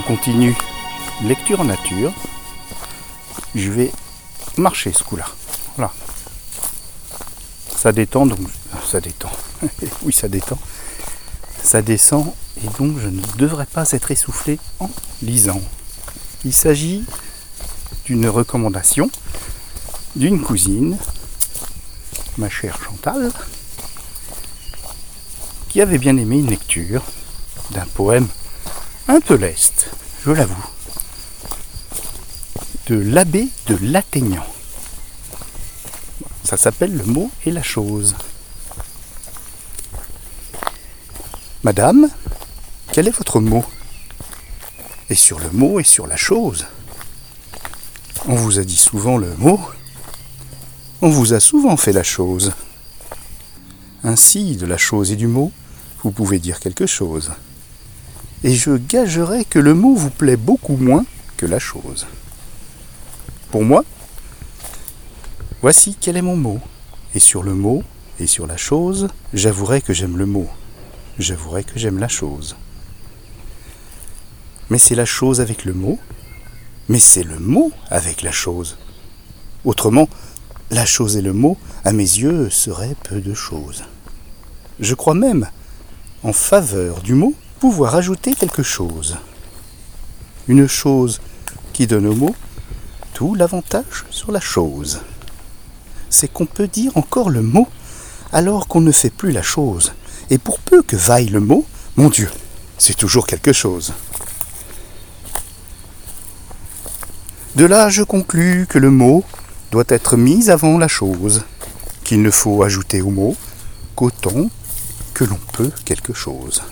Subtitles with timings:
[0.00, 0.56] On continue
[1.24, 2.10] lecture en nature.
[3.54, 3.92] Je vais
[4.56, 5.26] marcher ce coup-là.
[5.76, 5.92] Voilà.
[7.76, 8.38] Ça détend donc
[8.86, 9.30] ça détend.
[10.02, 10.58] oui, ça détend.
[11.62, 12.32] Ça descend
[12.64, 14.88] et donc je ne devrais pas être essoufflé en
[15.20, 15.60] lisant.
[16.46, 17.04] Il s'agit
[18.06, 19.10] d'une recommandation
[20.16, 20.96] d'une cousine,
[22.38, 23.30] ma chère Chantal,
[25.68, 27.02] qui avait bien aimé une lecture
[27.72, 28.28] d'un poème
[29.10, 29.90] un peu leste,
[30.24, 30.70] je l'avoue,
[32.86, 34.46] de l'abbé de l'Athénian.
[36.44, 38.14] Ça s'appelle Le mot et la chose.
[41.64, 42.08] Madame,
[42.92, 43.64] quel est votre mot?
[45.08, 46.66] Et sur le mot et sur la chose.
[48.28, 49.60] On vous a dit souvent le mot,
[51.02, 52.52] on vous a souvent fait la chose.
[54.04, 55.50] Ainsi, de la chose et du mot,
[56.04, 57.32] vous pouvez dire quelque chose.
[58.42, 61.04] Et je gagerais que le mot vous plaît beaucoup moins
[61.36, 62.06] que la chose.
[63.50, 63.84] Pour moi,
[65.60, 66.60] voici quel est mon mot.
[67.14, 67.82] Et sur le mot
[68.18, 70.48] et sur la chose, j'avouerai que j'aime le mot.
[71.18, 72.56] J'avouerai que j'aime la chose.
[74.70, 75.98] Mais c'est la chose avec le mot,
[76.88, 78.78] mais c'est le mot avec la chose.
[79.64, 80.08] Autrement,
[80.70, 83.84] la chose et le mot, à mes yeux, seraient peu de choses.
[84.78, 85.48] Je crois même,
[86.22, 89.18] en faveur du mot, pouvoir ajouter quelque chose.
[90.48, 91.20] Une chose
[91.74, 92.34] qui donne au mot
[93.12, 95.02] tout l'avantage sur la chose.
[96.08, 97.68] C'est qu'on peut dire encore le mot
[98.32, 99.92] alors qu'on ne fait plus la chose.
[100.30, 101.66] Et pour peu que vaille le mot,
[101.96, 102.30] mon Dieu,
[102.78, 103.92] c'est toujours quelque chose.
[107.56, 109.22] De là, je conclus que le mot
[109.70, 111.44] doit être mis avant la chose,
[112.04, 113.36] qu'il ne faut ajouter au mot
[113.96, 114.48] qu'autant
[115.12, 116.62] que l'on peut quelque chose.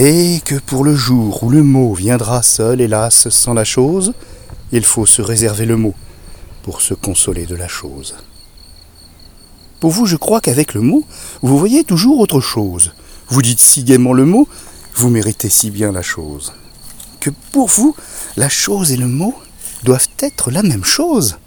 [0.00, 4.12] Et que pour le jour où le mot viendra seul, hélas, sans la chose,
[4.70, 5.92] il faut se réserver le mot
[6.62, 8.14] pour se consoler de la chose.
[9.80, 11.04] Pour vous, je crois qu'avec le mot,
[11.42, 12.92] vous voyez toujours autre chose.
[13.26, 14.46] Vous dites si gaiement le mot,
[14.94, 16.52] vous méritez si bien la chose.
[17.18, 17.96] Que pour vous,
[18.36, 19.34] la chose et le mot
[19.82, 21.38] doivent être la même chose.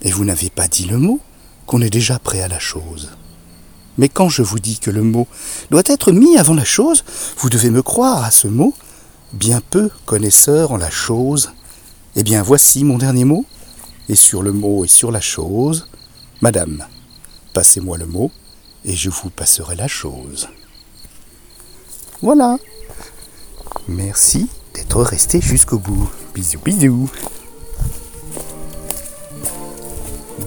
[0.00, 1.20] Et vous n'avez pas dit le mot,
[1.66, 3.10] qu'on est déjà prêt à la chose.
[4.00, 5.28] Mais quand je vous dis que le mot
[5.70, 7.04] doit être mis avant la chose,
[7.36, 8.72] vous devez me croire à ce mot,
[9.34, 11.52] bien peu connaisseur en la chose.
[12.16, 13.44] Eh bien voici mon dernier mot,
[14.08, 15.86] et sur le mot et sur la chose,
[16.40, 16.86] Madame,
[17.52, 18.30] passez-moi le mot,
[18.86, 20.48] et je vous passerai la chose.
[22.22, 22.56] Voilà.
[23.86, 26.10] Merci d'être resté jusqu'au bout.
[26.34, 27.10] Bisous bisous.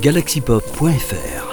[0.02, 1.53] galaxypop.fr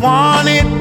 [0.00, 0.79] want it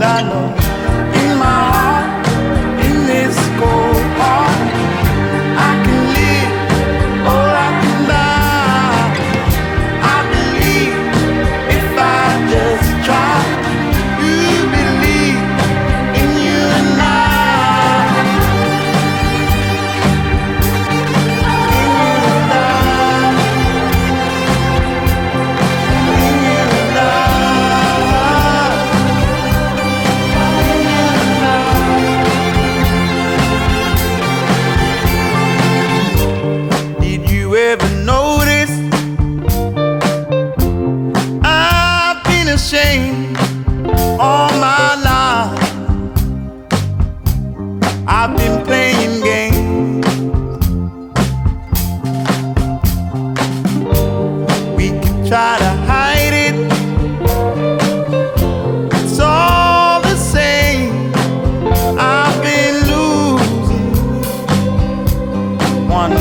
[0.00, 0.59] mundano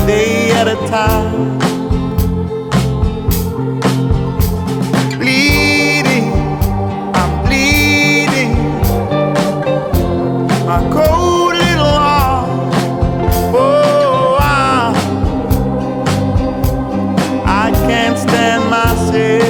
[0.10, 1.60] day at a time.
[5.20, 6.28] Bleeding,
[7.20, 8.54] I'm bleeding.
[10.70, 12.50] My cold little heart,
[13.54, 14.94] oh, I,
[17.64, 19.49] I can't stand myself.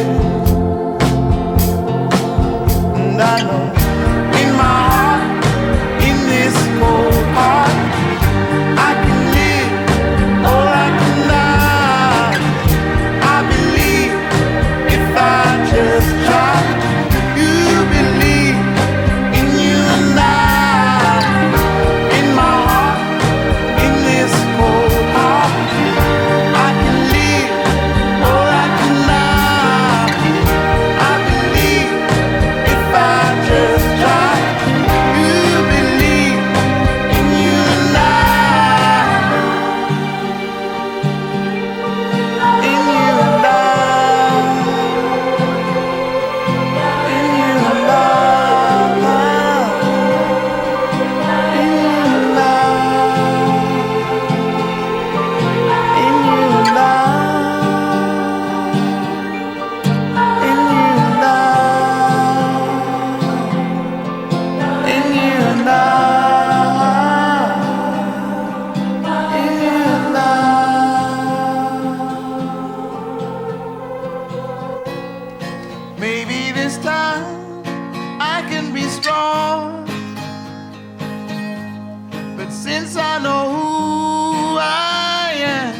[82.50, 85.75] But since I know who I am,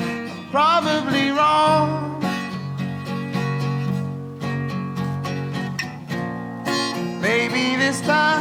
[0.00, 2.20] I'm probably wrong.
[7.20, 8.33] Maybe this time.